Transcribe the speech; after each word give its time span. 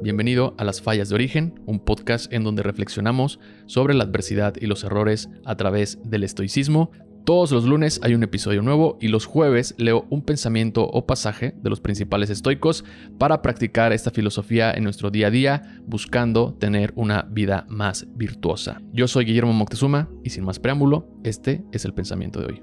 Bienvenido 0.00 0.54
a 0.58 0.64
Las 0.64 0.80
Fallas 0.80 1.08
de 1.08 1.16
Origen, 1.16 1.60
un 1.66 1.80
podcast 1.80 2.32
en 2.32 2.44
donde 2.44 2.62
reflexionamos 2.62 3.40
sobre 3.66 3.94
la 3.94 4.04
adversidad 4.04 4.54
y 4.60 4.66
los 4.66 4.84
errores 4.84 5.28
a 5.44 5.56
través 5.56 5.98
del 6.04 6.22
estoicismo. 6.22 6.92
Todos 7.24 7.50
los 7.50 7.64
lunes 7.64 7.98
hay 8.04 8.14
un 8.14 8.22
episodio 8.22 8.62
nuevo 8.62 8.96
y 9.00 9.08
los 9.08 9.26
jueves 9.26 9.74
leo 9.76 10.06
un 10.08 10.22
pensamiento 10.22 10.84
o 10.84 11.04
pasaje 11.04 11.52
de 11.60 11.68
los 11.68 11.80
principales 11.80 12.30
estoicos 12.30 12.84
para 13.18 13.42
practicar 13.42 13.92
esta 13.92 14.12
filosofía 14.12 14.70
en 14.70 14.84
nuestro 14.84 15.10
día 15.10 15.26
a 15.26 15.30
día, 15.30 15.80
buscando 15.84 16.54
tener 16.54 16.92
una 16.94 17.22
vida 17.22 17.66
más 17.68 18.06
virtuosa. 18.14 18.80
Yo 18.92 19.08
soy 19.08 19.24
Guillermo 19.24 19.52
Moctezuma 19.52 20.08
y 20.22 20.30
sin 20.30 20.44
más 20.44 20.60
preámbulo, 20.60 21.08
este 21.24 21.64
es 21.72 21.84
el 21.84 21.92
pensamiento 21.92 22.38
de 22.38 22.46
hoy. 22.46 22.62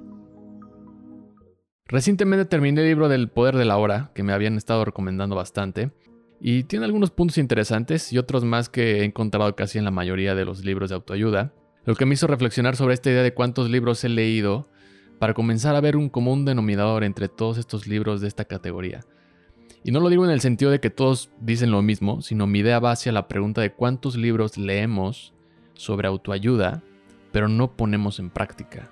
Recientemente 1.87 2.45
terminé 2.45 2.81
el 2.81 2.87
libro 2.87 3.09
del 3.09 3.27
Poder 3.27 3.57
de 3.57 3.65
la 3.65 3.77
Hora, 3.77 4.11
que 4.15 4.23
me 4.23 4.31
habían 4.31 4.55
estado 4.55 4.85
recomendando 4.85 5.35
bastante. 5.35 5.91
Y 6.39 6.63
tiene 6.63 6.85
algunos 6.85 7.11
puntos 7.11 7.37
interesantes 7.37 8.11
y 8.11 8.17
otros 8.17 8.43
más 8.43 8.69
que 8.69 8.99
he 8.99 9.03
encontrado 9.03 9.55
casi 9.55 9.77
en 9.77 9.85
la 9.85 9.91
mayoría 9.91 10.35
de 10.35 10.45
los 10.45 10.63
libros 10.63 10.89
de 10.89 10.95
autoayuda, 10.95 11.53
lo 11.85 11.95
que 11.95 12.05
me 12.05 12.15
hizo 12.15 12.27
reflexionar 12.27 12.75
sobre 12.75 12.93
esta 12.93 13.09
idea 13.09 13.23
de 13.23 13.33
cuántos 13.33 13.69
libros 13.69 14.03
he 14.03 14.09
leído 14.09 14.67
para 15.19 15.33
comenzar 15.33 15.75
a 15.75 15.81
ver 15.81 15.95
un 15.95 16.09
común 16.09 16.45
denominador 16.45 17.03
entre 17.03 17.29
todos 17.29 17.57
estos 17.57 17.87
libros 17.87 18.21
de 18.21 18.27
esta 18.27 18.45
categoría. 18.45 19.01
Y 19.83 19.91
no 19.91 19.99
lo 19.99 20.09
digo 20.09 20.25
en 20.25 20.31
el 20.31 20.41
sentido 20.41 20.71
de 20.71 20.79
que 20.79 20.89
todos 20.89 21.29
dicen 21.39 21.71
lo 21.71 21.81
mismo, 21.81 22.21
sino 22.21 22.47
mi 22.47 22.59
idea 22.59 22.79
va 22.79 22.91
hacia 22.91 23.11
la 23.11 23.27
pregunta 23.27 23.61
de 23.61 23.71
cuántos 23.71 24.15
libros 24.15 24.57
leemos 24.57 25.33
sobre 25.75 26.07
autoayuda, 26.07 26.83
pero 27.31 27.47
no 27.47 27.75
ponemos 27.75 28.19
en 28.19 28.31
práctica. 28.31 28.91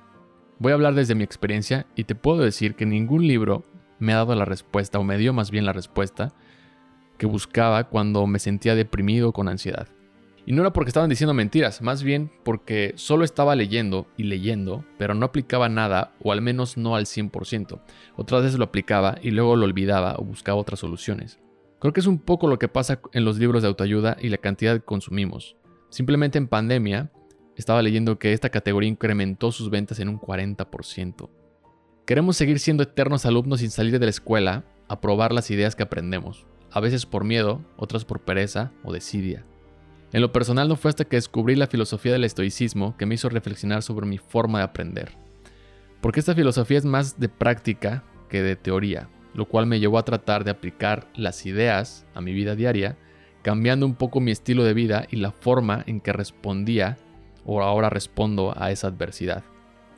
Voy 0.59 0.71
a 0.71 0.75
hablar 0.75 0.93
desde 0.93 1.15
mi 1.15 1.23
experiencia 1.23 1.87
y 1.95 2.03
te 2.03 2.13
puedo 2.13 2.43
decir 2.43 2.75
que 2.75 2.85
ningún 2.85 3.27
libro 3.27 3.63
me 3.97 4.13
ha 4.13 4.17
dado 4.17 4.35
la 4.35 4.45
respuesta, 4.45 4.99
o 4.99 5.03
me 5.03 5.17
dio 5.17 5.33
más 5.33 5.49
bien 5.49 5.65
la 5.65 5.73
respuesta, 5.73 6.33
buscaba 7.25 7.85
cuando 7.85 8.25
me 8.27 8.39
sentía 8.39 8.75
deprimido 8.75 9.31
con 9.31 9.47
ansiedad. 9.47 9.87
Y 10.45 10.51
no 10.51 10.61
era 10.61 10.73
porque 10.73 10.89
estaban 10.89 11.09
diciendo 11.09 11.33
mentiras, 11.33 11.81
más 11.81 12.03
bien 12.03 12.29
porque 12.43 12.93
solo 12.97 13.23
estaba 13.23 13.55
leyendo 13.55 14.07
y 14.17 14.23
leyendo, 14.23 14.83
pero 14.97 15.13
no 15.13 15.25
aplicaba 15.25 15.69
nada, 15.69 16.13
o 16.21 16.33
al 16.33 16.41
menos 16.41 16.75
no 16.75 16.95
al 16.95 17.05
100%. 17.05 17.79
Otras 18.17 18.43
veces 18.43 18.59
lo 18.59 18.65
aplicaba 18.65 19.17
y 19.21 19.31
luego 19.31 19.55
lo 19.55 19.65
olvidaba 19.65 20.15
o 20.17 20.25
buscaba 20.25 20.59
otras 20.59 20.81
soluciones. 20.81 21.39
Creo 21.79 21.93
que 21.93 22.01
es 22.01 22.07
un 22.07 22.19
poco 22.19 22.47
lo 22.47 22.59
que 22.59 22.67
pasa 22.67 22.99
en 23.13 23.23
los 23.23 23.37
libros 23.37 23.61
de 23.61 23.69
autoayuda 23.69 24.17
y 24.19 24.29
la 24.29 24.37
cantidad 24.37 24.73
que 24.73 24.85
consumimos. 24.85 25.55
Simplemente 25.89 26.37
en 26.37 26.47
pandemia 26.47 27.11
estaba 27.55 27.81
leyendo 27.81 28.19
que 28.19 28.33
esta 28.33 28.49
categoría 28.49 28.89
incrementó 28.89 29.51
sus 29.51 29.69
ventas 29.69 29.99
en 29.99 30.09
un 30.09 30.19
40%. 30.19 31.29
Queremos 32.05 32.35
seguir 32.35 32.59
siendo 32.59 32.83
eternos 32.83 33.25
alumnos 33.25 33.61
sin 33.61 33.69
salir 33.69 33.97
de 33.97 34.05
la 34.05 34.09
escuela 34.09 34.65
a 34.89 34.99
probar 34.99 35.31
las 35.31 35.49
ideas 35.51 35.75
que 35.75 35.83
aprendemos 35.83 36.45
a 36.73 36.79
veces 36.79 37.05
por 37.05 37.23
miedo, 37.23 37.61
otras 37.77 38.03
por 38.03 38.19
pereza 38.19 38.71
o 38.83 38.91
desidia. 38.91 39.45
En 40.11 40.21
lo 40.21 40.31
personal 40.31 40.67
no 40.67 40.75
fue 40.75 40.89
hasta 40.89 41.05
que 41.05 41.17
descubrí 41.17 41.55
la 41.55 41.67
filosofía 41.67 42.11
del 42.11 42.23
estoicismo 42.23 42.97
que 42.97 43.05
me 43.05 43.15
hizo 43.15 43.29
reflexionar 43.29 43.83
sobre 43.83 44.07
mi 44.07 44.17
forma 44.17 44.59
de 44.59 44.65
aprender. 44.65 45.11
Porque 46.01 46.19
esta 46.19 46.35
filosofía 46.35 46.79
es 46.79 46.85
más 46.85 47.19
de 47.19 47.29
práctica 47.29 48.03
que 48.27 48.41
de 48.41 48.55
teoría, 48.55 49.07
lo 49.35 49.47
cual 49.47 49.67
me 49.67 49.79
llevó 49.79 49.99
a 49.99 50.05
tratar 50.05 50.43
de 50.43 50.51
aplicar 50.51 51.07
las 51.15 51.45
ideas 51.45 52.05
a 52.15 52.21
mi 52.21 52.33
vida 52.33 52.55
diaria, 52.55 52.97
cambiando 53.43 53.85
un 53.85 53.95
poco 53.95 54.19
mi 54.19 54.31
estilo 54.31 54.63
de 54.63 54.73
vida 54.73 55.05
y 55.09 55.17
la 55.17 55.31
forma 55.31 55.83
en 55.85 55.99
que 55.99 56.13
respondía 56.13 56.97
o 57.45 57.61
ahora 57.61 57.89
respondo 57.89 58.53
a 58.57 58.71
esa 58.71 58.87
adversidad. 58.87 59.43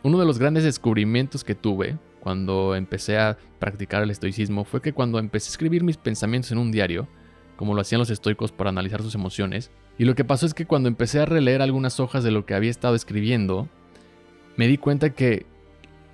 Uno 0.03 0.19
de 0.19 0.25
los 0.25 0.39
grandes 0.39 0.63
descubrimientos 0.63 1.43
que 1.43 1.55
tuve 1.55 1.97
cuando 2.25 2.73
empecé 2.73 3.19
a 3.19 3.37
practicar 3.59 4.01
el 4.01 4.09
estoicismo 4.09 4.65
fue 4.65 4.81
que 4.81 4.93
cuando 4.93 5.19
empecé 5.19 5.49
a 5.49 5.51
escribir 5.51 5.83
mis 5.83 5.97
pensamientos 5.97 6.51
en 6.51 6.57
un 6.57 6.71
diario, 6.71 7.07
como 7.55 7.75
lo 7.75 7.81
hacían 7.81 7.99
los 7.99 8.09
estoicos 8.09 8.51
para 8.51 8.71
analizar 8.71 9.03
sus 9.03 9.13
emociones, 9.13 9.69
y 9.99 10.05
lo 10.05 10.15
que 10.15 10.25
pasó 10.25 10.47
es 10.47 10.55
que 10.55 10.65
cuando 10.65 10.89
empecé 10.89 11.19
a 11.19 11.27
releer 11.27 11.61
algunas 11.61 11.99
hojas 11.99 12.23
de 12.23 12.31
lo 12.31 12.47
que 12.47 12.55
había 12.55 12.71
estado 12.71 12.95
escribiendo, 12.95 13.69
me 14.57 14.67
di 14.67 14.79
cuenta 14.79 15.11
que 15.11 15.45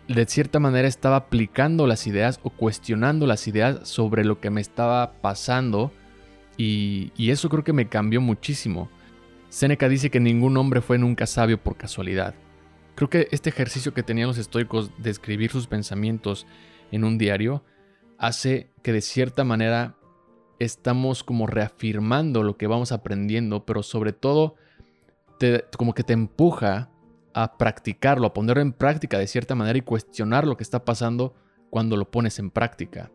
de 0.09 0.25
cierta 0.25 0.59
manera 0.59 0.85
estaba 0.85 1.15
aplicando 1.15 1.87
las 1.87 2.05
ideas 2.07 2.41
o 2.43 2.49
cuestionando 2.49 3.25
las 3.25 3.47
ideas 3.47 3.87
sobre 3.87 4.25
lo 4.25 4.41
que 4.41 4.49
me 4.49 4.59
estaba 4.59 5.13
pasando 5.21 5.93
y, 6.57 7.13
eso 7.17 7.47
creo 7.47 7.63
que 7.63 7.71
me 7.71 7.87
cambió 7.87 8.19
muchísimo. 8.19 8.89
Séneca 9.47 9.87
dice 9.87 10.09
que 10.09 10.19
ningún 10.19 10.57
hombre 10.57 10.81
fue 10.81 10.97
nunca 10.97 11.25
sabio 11.25 11.57
por 11.57 11.77
casualidad. 11.77 12.35
Creo 12.95 13.09
que 13.09 13.27
este 13.31 13.49
ejercicio 13.49 13.93
que 13.93 14.03
tenían 14.03 14.27
los 14.27 14.37
estoicos 14.37 14.91
de 14.97 15.09
escribir 15.09 15.51
sus 15.51 15.67
pensamientos 15.67 16.45
en 16.91 17.03
un 17.03 17.17
diario 17.17 17.63
hace 18.17 18.71
que 18.83 18.93
de 18.93 19.01
cierta 19.01 19.43
manera 19.43 19.95
estamos 20.59 21.23
como 21.23 21.47
reafirmando 21.47 22.43
lo 22.43 22.57
que 22.57 22.67
vamos 22.67 22.91
aprendiendo, 22.91 23.65
pero 23.65 23.81
sobre 23.81 24.13
todo 24.13 24.55
como 25.75 25.95
que 25.95 26.03
te 26.03 26.13
empuja 26.13 26.91
a 27.33 27.57
practicarlo, 27.57 28.27
a 28.27 28.33
ponerlo 28.33 28.61
en 28.61 28.73
práctica 28.73 29.17
de 29.17 29.25
cierta 29.25 29.55
manera 29.55 29.79
y 29.79 29.81
cuestionar 29.81 30.45
lo 30.45 30.57
que 30.57 30.63
está 30.63 30.85
pasando 30.85 31.33
cuando 31.71 31.97
lo 31.97 32.11
pones 32.11 32.37
en 32.37 32.51
práctica. 32.51 33.11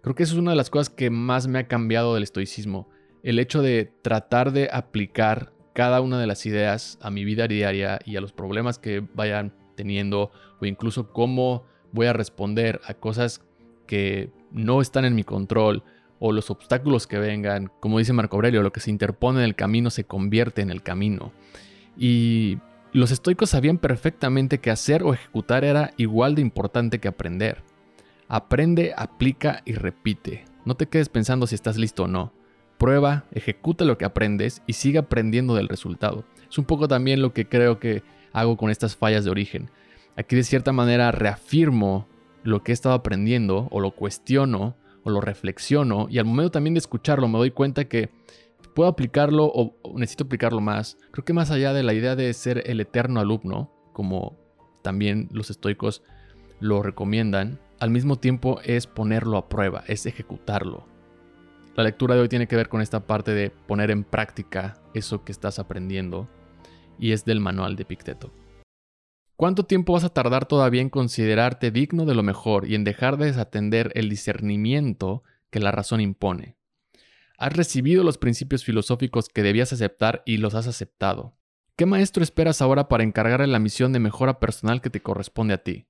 Creo 0.00 0.14
que 0.14 0.22
eso 0.22 0.34
es 0.34 0.38
una 0.38 0.52
de 0.52 0.56
las 0.56 0.70
cosas 0.70 0.88
que 0.88 1.10
más 1.10 1.46
me 1.48 1.58
ha 1.58 1.68
cambiado 1.68 2.14
del 2.14 2.22
estoicismo, 2.22 2.88
el 3.22 3.38
hecho 3.38 3.60
de 3.60 3.92
tratar 4.00 4.52
de 4.52 4.70
aplicar 4.72 5.52
cada 5.78 6.00
una 6.00 6.18
de 6.18 6.26
las 6.26 6.44
ideas 6.44 6.98
a 7.00 7.08
mi 7.08 7.24
vida 7.24 7.46
diaria 7.46 8.00
y 8.04 8.16
a 8.16 8.20
los 8.20 8.32
problemas 8.32 8.80
que 8.80 9.06
vayan 9.14 9.54
teniendo 9.76 10.32
o 10.60 10.66
incluso 10.66 11.12
cómo 11.12 11.66
voy 11.92 12.08
a 12.08 12.12
responder 12.12 12.80
a 12.88 12.94
cosas 12.94 13.42
que 13.86 14.32
no 14.50 14.80
están 14.80 15.04
en 15.04 15.14
mi 15.14 15.22
control 15.22 15.84
o 16.18 16.32
los 16.32 16.50
obstáculos 16.50 17.06
que 17.06 17.20
vengan, 17.20 17.70
como 17.78 18.00
dice 18.00 18.12
Marco 18.12 18.34
Aurelio, 18.34 18.64
lo 18.64 18.72
que 18.72 18.80
se 18.80 18.90
interpone 18.90 19.38
en 19.38 19.44
el 19.44 19.54
camino 19.54 19.90
se 19.90 20.02
convierte 20.02 20.62
en 20.62 20.70
el 20.70 20.82
camino. 20.82 21.30
Y 21.96 22.58
los 22.92 23.12
estoicos 23.12 23.50
sabían 23.50 23.78
perfectamente 23.78 24.58
que 24.58 24.72
hacer 24.72 25.04
o 25.04 25.14
ejecutar 25.14 25.62
era 25.62 25.92
igual 25.96 26.34
de 26.34 26.42
importante 26.42 26.98
que 26.98 27.06
aprender. 27.06 27.62
Aprende, 28.26 28.94
aplica 28.96 29.62
y 29.64 29.74
repite. 29.74 30.44
No 30.64 30.74
te 30.74 30.86
quedes 30.88 31.08
pensando 31.08 31.46
si 31.46 31.54
estás 31.54 31.76
listo 31.76 32.02
o 32.02 32.08
no. 32.08 32.32
Prueba, 32.78 33.24
ejecuta 33.32 33.84
lo 33.84 33.98
que 33.98 34.04
aprendes 34.04 34.62
y 34.66 34.74
sigue 34.74 34.98
aprendiendo 34.98 35.54
del 35.54 35.68
resultado. 35.68 36.24
Es 36.48 36.58
un 36.58 36.64
poco 36.64 36.86
también 36.88 37.20
lo 37.20 37.32
que 37.32 37.48
creo 37.48 37.78
que 37.80 38.02
hago 38.32 38.56
con 38.56 38.70
estas 38.70 38.96
fallas 38.96 39.24
de 39.24 39.30
origen. 39.30 39.70
Aquí 40.16 40.36
de 40.36 40.44
cierta 40.44 40.72
manera 40.72 41.10
reafirmo 41.12 42.06
lo 42.44 42.62
que 42.62 42.72
he 42.72 42.74
estado 42.74 42.94
aprendiendo 42.94 43.68
o 43.70 43.80
lo 43.80 43.90
cuestiono 43.90 44.76
o 45.02 45.10
lo 45.10 45.20
reflexiono 45.20 46.06
y 46.08 46.18
al 46.18 46.24
momento 46.24 46.52
también 46.52 46.74
de 46.74 46.78
escucharlo 46.78 47.28
me 47.28 47.38
doy 47.38 47.50
cuenta 47.50 47.86
que 47.86 48.10
puedo 48.74 48.88
aplicarlo 48.88 49.46
o, 49.46 49.74
necesito 49.96 50.24
aplicarlo 50.24 50.60
más. 50.60 50.98
Creo 51.10 51.24
que 51.24 51.32
más 51.32 51.50
allá 51.50 51.72
de 51.72 51.82
la 51.82 51.94
idea 51.94 52.14
de 52.14 52.32
ser 52.32 52.62
el 52.66 52.80
eterno 52.80 53.18
alumno, 53.20 53.72
como 53.92 54.38
también 54.82 55.28
los 55.32 55.50
estoicos 55.50 56.02
lo 56.60 56.82
recomiendan, 56.82 57.58
al 57.80 57.90
mismo 57.90 58.16
tiempo 58.16 58.60
es 58.64 58.86
ponerlo 58.86 59.36
a 59.36 59.48
prueba, 59.48 59.84
es 59.88 60.06
ejecutarlo. 60.06 60.86
La 61.78 61.84
lectura 61.84 62.16
de 62.16 62.22
hoy 62.22 62.28
tiene 62.28 62.48
que 62.48 62.56
ver 62.56 62.68
con 62.68 62.80
esta 62.80 63.06
parte 63.06 63.34
de 63.34 63.50
poner 63.50 63.92
en 63.92 64.02
práctica 64.02 64.82
eso 64.94 65.22
que 65.22 65.30
estás 65.30 65.60
aprendiendo 65.60 66.28
y 66.98 67.12
es 67.12 67.24
del 67.24 67.38
manual 67.38 67.76
de 67.76 67.84
Picteto. 67.84 68.32
¿Cuánto 69.36 69.62
tiempo 69.62 69.92
vas 69.92 70.02
a 70.02 70.08
tardar 70.08 70.46
todavía 70.46 70.82
en 70.82 70.90
considerarte 70.90 71.70
digno 71.70 72.04
de 72.04 72.16
lo 72.16 72.24
mejor 72.24 72.66
y 72.66 72.74
en 72.74 72.82
dejar 72.82 73.16
de 73.16 73.26
desatender 73.26 73.92
el 73.94 74.08
discernimiento 74.08 75.22
que 75.50 75.60
la 75.60 75.70
razón 75.70 76.00
impone? 76.00 76.56
Has 77.38 77.52
recibido 77.52 78.02
los 78.02 78.18
principios 78.18 78.64
filosóficos 78.64 79.28
que 79.28 79.44
debías 79.44 79.72
aceptar 79.72 80.24
y 80.26 80.38
los 80.38 80.56
has 80.56 80.66
aceptado. 80.66 81.36
¿Qué 81.76 81.86
maestro 81.86 82.24
esperas 82.24 82.60
ahora 82.60 82.88
para 82.88 83.04
encargarle 83.04 83.46
la 83.46 83.60
misión 83.60 83.92
de 83.92 84.00
mejora 84.00 84.40
personal 84.40 84.80
que 84.80 84.90
te 84.90 85.00
corresponde 85.00 85.54
a 85.54 85.62
ti? 85.62 85.86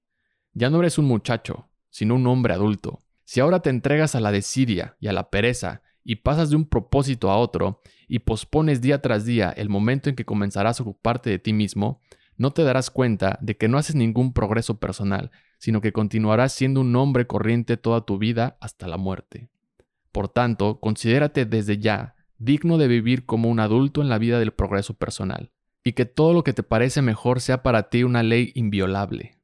Ya 0.52 0.68
no 0.68 0.80
eres 0.80 0.98
un 0.98 1.06
muchacho, 1.06 1.70
sino 1.88 2.14
un 2.16 2.26
hombre 2.26 2.52
adulto. 2.52 2.98
Si 3.28 3.40
ahora 3.40 3.60
te 3.60 3.68
entregas 3.68 4.14
a 4.14 4.20
la 4.20 4.32
desidia 4.32 4.96
y 5.00 5.08
a 5.08 5.12
la 5.12 5.28
pereza 5.28 5.82
y 6.02 6.16
pasas 6.16 6.48
de 6.48 6.56
un 6.56 6.64
propósito 6.64 7.30
a 7.30 7.36
otro 7.36 7.82
y 8.08 8.20
pospones 8.20 8.80
día 8.80 9.02
tras 9.02 9.26
día 9.26 9.50
el 9.50 9.68
momento 9.68 10.08
en 10.08 10.16
que 10.16 10.24
comenzarás 10.24 10.80
a 10.80 10.82
ocuparte 10.82 11.28
de 11.28 11.38
ti 11.38 11.52
mismo, 11.52 12.00
no 12.38 12.52
te 12.52 12.62
darás 12.62 12.90
cuenta 12.90 13.38
de 13.42 13.58
que 13.58 13.68
no 13.68 13.76
haces 13.76 13.96
ningún 13.96 14.32
progreso 14.32 14.80
personal, 14.80 15.30
sino 15.58 15.82
que 15.82 15.92
continuarás 15.92 16.54
siendo 16.54 16.80
un 16.80 16.96
hombre 16.96 17.26
corriente 17.26 17.76
toda 17.76 18.00
tu 18.00 18.16
vida 18.16 18.56
hasta 18.62 18.88
la 18.88 18.96
muerte. 18.96 19.50
Por 20.10 20.30
tanto, 20.30 20.80
considérate 20.80 21.44
desde 21.44 21.76
ya 21.76 22.14
digno 22.38 22.78
de 22.78 22.88
vivir 22.88 23.26
como 23.26 23.50
un 23.50 23.60
adulto 23.60 24.00
en 24.00 24.08
la 24.08 24.16
vida 24.16 24.38
del 24.38 24.52
progreso 24.52 24.94
personal, 24.94 25.52
y 25.84 25.92
que 25.92 26.06
todo 26.06 26.32
lo 26.32 26.44
que 26.44 26.54
te 26.54 26.62
parece 26.62 27.02
mejor 27.02 27.42
sea 27.42 27.62
para 27.62 27.90
ti 27.90 28.04
una 28.04 28.22
ley 28.22 28.52
inviolable. 28.54 29.37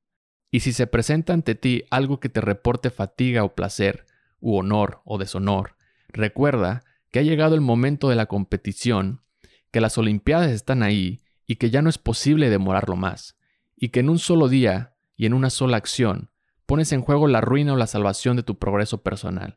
Y 0.54 0.60
si 0.60 0.72
se 0.72 0.86
presenta 0.86 1.32
ante 1.32 1.56
ti 1.56 1.82
algo 1.90 2.20
que 2.20 2.28
te 2.28 2.40
reporte 2.40 2.90
fatiga 2.90 3.42
o 3.42 3.56
placer, 3.56 4.06
u 4.38 4.54
honor 4.54 5.00
o 5.04 5.18
deshonor, 5.18 5.74
recuerda 6.06 6.84
que 7.10 7.18
ha 7.18 7.22
llegado 7.22 7.56
el 7.56 7.60
momento 7.60 8.08
de 8.08 8.14
la 8.14 8.26
competición, 8.26 9.20
que 9.72 9.80
las 9.80 9.98
Olimpiadas 9.98 10.52
están 10.52 10.84
ahí 10.84 11.22
y 11.44 11.56
que 11.56 11.70
ya 11.70 11.82
no 11.82 11.90
es 11.90 11.98
posible 11.98 12.50
demorarlo 12.50 12.94
más, 12.94 13.36
y 13.74 13.88
que 13.88 13.98
en 13.98 14.08
un 14.08 14.20
solo 14.20 14.46
día 14.46 14.94
y 15.16 15.26
en 15.26 15.34
una 15.34 15.50
sola 15.50 15.76
acción 15.76 16.30
pones 16.66 16.92
en 16.92 17.00
juego 17.00 17.26
la 17.26 17.40
ruina 17.40 17.72
o 17.72 17.76
la 17.76 17.88
salvación 17.88 18.36
de 18.36 18.44
tu 18.44 18.56
progreso 18.56 19.02
personal. 19.02 19.56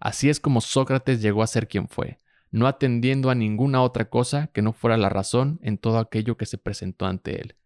Así 0.00 0.30
es 0.30 0.40
como 0.40 0.62
Sócrates 0.62 1.20
llegó 1.20 1.42
a 1.42 1.46
ser 1.46 1.68
quien 1.68 1.88
fue. 1.88 2.20
no 2.50 2.66
atendiendo 2.66 3.28
a 3.28 3.34
ninguna 3.34 3.82
otra 3.82 4.08
cosa 4.08 4.46
que 4.46 4.62
no 4.62 4.72
fuera 4.72 4.96
la 4.96 5.10
razón 5.10 5.60
en 5.62 5.76
todo 5.76 5.98
aquello 5.98 6.38
que 6.38 6.46
se 6.46 6.56
presentó 6.56 7.04
ante 7.04 7.38
él. 7.38 7.57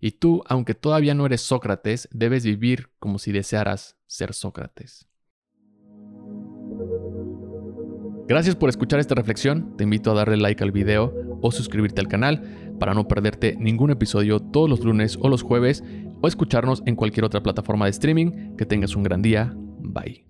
Y 0.00 0.12
tú, 0.12 0.42
aunque 0.46 0.74
todavía 0.74 1.14
no 1.14 1.26
eres 1.26 1.40
Sócrates, 1.40 2.08
debes 2.12 2.44
vivir 2.44 2.90
como 2.98 3.18
si 3.18 3.32
desearas 3.32 3.96
ser 4.06 4.34
Sócrates. 4.34 5.08
Gracias 8.28 8.56
por 8.56 8.68
escuchar 8.68 9.00
esta 9.00 9.14
reflexión, 9.14 9.74
te 9.78 9.84
invito 9.84 10.10
a 10.10 10.14
darle 10.14 10.36
like 10.36 10.62
al 10.62 10.70
video 10.70 11.14
o 11.40 11.50
suscribirte 11.50 12.02
al 12.02 12.08
canal 12.08 12.76
para 12.78 12.92
no 12.92 13.08
perderte 13.08 13.56
ningún 13.58 13.90
episodio 13.90 14.40
todos 14.40 14.68
los 14.68 14.80
lunes 14.80 15.18
o 15.20 15.30
los 15.30 15.42
jueves 15.42 15.82
o 16.20 16.28
escucharnos 16.28 16.82
en 16.84 16.94
cualquier 16.94 17.24
otra 17.24 17.42
plataforma 17.42 17.86
de 17.86 17.92
streaming. 17.92 18.56
Que 18.56 18.66
tengas 18.66 18.94
un 18.96 19.02
gran 19.02 19.22
día, 19.22 19.54
bye. 19.56 20.27